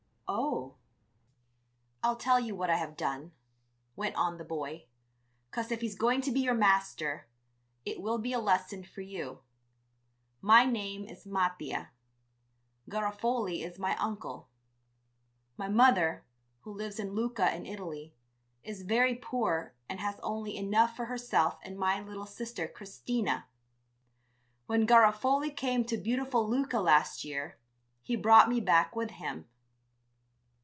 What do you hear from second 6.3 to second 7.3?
be your master,